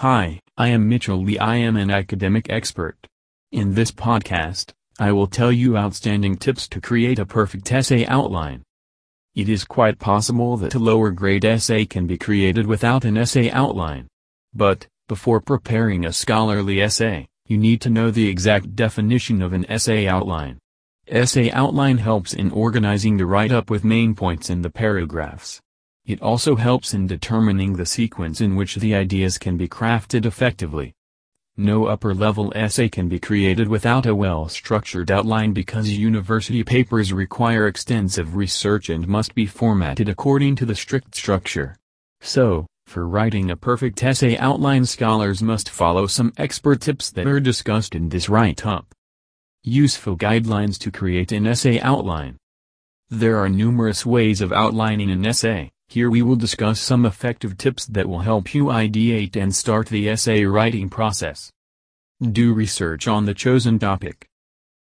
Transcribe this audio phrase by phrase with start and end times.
[0.00, 1.38] Hi, I am Mitchell Lee.
[1.38, 2.98] I am an academic expert.
[3.50, 8.62] In this podcast, I will tell you outstanding tips to create a perfect essay outline.
[9.34, 13.50] It is quite possible that a lower grade essay can be created without an essay
[13.50, 14.06] outline.
[14.52, 19.64] But, before preparing a scholarly essay, you need to know the exact definition of an
[19.66, 20.58] essay outline.
[21.08, 25.62] Essay outline helps in organizing the write-up with main points in the paragraphs.
[26.06, 30.94] It also helps in determining the sequence in which the ideas can be crafted effectively.
[31.56, 38.36] No upper-level essay can be created without a well-structured outline because university papers require extensive
[38.36, 41.74] research and must be formatted according to the strict structure.
[42.20, 47.40] So, for writing a perfect essay outline scholars must follow some expert tips that are
[47.40, 48.94] discussed in this write-up.
[49.64, 52.36] Useful guidelines to create an essay outline.
[53.10, 55.72] There are numerous ways of outlining an essay.
[55.88, 60.08] Here we will discuss some effective tips that will help you ideate and start the
[60.08, 61.52] essay writing process.
[62.20, 64.26] Do research on the chosen topic.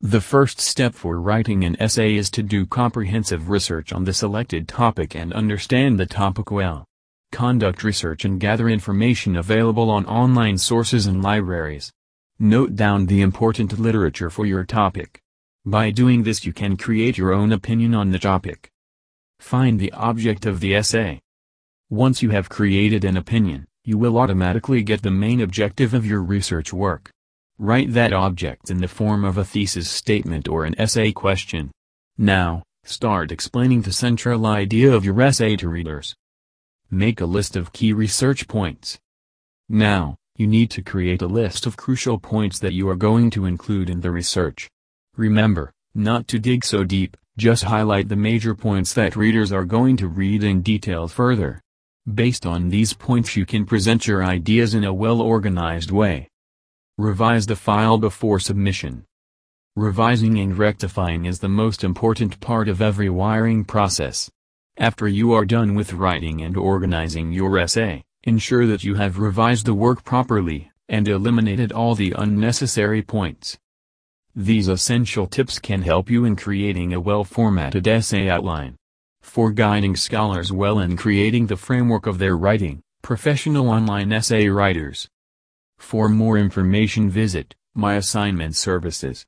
[0.00, 4.66] The first step for writing an essay is to do comprehensive research on the selected
[4.66, 6.86] topic and understand the topic well.
[7.30, 11.92] Conduct research and gather information available on online sources and libraries.
[12.38, 15.20] Note down the important literature for your topic.
[15.64, 18.69] By doing this you can create your own opinion on the topic.
[19.40, 21.18] Find the object of the essay.
[21.88, 26.22] Once you have created an opinion, you will automatically get the main objective of your
[26.22, 27.10] research work.
[27.58, 31.72] Write that object in the form of a thesis statement or an essay question.
[32.18, 36.14] Now, start explaining the central idea of your essay to readers.
[36.90, 38.98] Make a list of key research points.
[39.68, 43.46] Now, you need to create a list of crucial points that you are going to
[43.46, 44.68] include in the research.
[45.16, 49.96] Remember, not to dig so deep, just highlight the major points that readers are going
[49.96, 51.62] to read in detail further.
[52.12, 56.28] Based on these points you can present your ideas in a well-organized way.
[56.98, 59.06] Revise the file before submission.
[59.74, 64.30] Revising and rectifying is the most important part of every wiring process.
[64.76, 69.64] After you are done with writing and organizing your essay, ensure that you have revised
[69.64, 73.56] the work properly, and eliminated all the unnecessary points.
[74.36, 78.76] These essential tips can help you in creating a well-formatted essay outline.
[79.22, 85.08] For guiding scholars well in creating the framework of their writing, professional online essay writers.
[85.78, 89.26] For more information visit, My Assignment Services.